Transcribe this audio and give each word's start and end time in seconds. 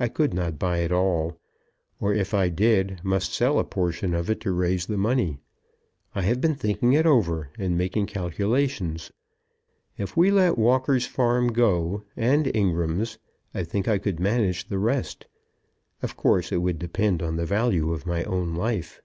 I 0.00 0.08
could 0.08 0.34
not 0.34 0.58
buy 0.58 0.78
it 0.78 0.90
all; 0.90 1.38
or 2.00 2.12
if 2.12 2.34
I 2.34 2.48
did, 2.48 2.98
must 3.04 3.32
sell 3.32 3.56
a 3.60 3.64
portion 3.64 4.14
of 4.14 4.28
it 4.28 4.40
to 4.40 4.50
raise 4.50 4.86
the 4.86 4.96
money. 4.96 5.38
I 6.12 6.22
have 6.22 6.40
been 6.40 6.56
thinking 6.56 6.92
it 6.94 7.06
over 7.06 7.50
and 7.56 7.78
making 7.78 8.06
calculations. 8.06 9.12
If 9.96 10.16
we 10.16 10.32
let 10.32 10.58
Walker's 10.58 11.06
farm 11.06 11.52
go, 11.52 12.02
and 12.16 12.50
Ingram's, 12.52 13.18
I 13.54 13.62
think 13.62 13.86
I 13.86 13.98
could 13.98 14.18
manage 14.18 14.66
the 14.66 14.78
rest. 14.80 15.28
Of 16.02 16.16
course 16.16 16.50
it 16.50 16.58
would 16.62 16.80
depend 16.80 17.22
on 17.22 17.36
the 17.36 17.46
value 17.46 17.92
of 17.92 18.06
my 18.06 18.24
own 18.24 18.56
life." 18.56 19.00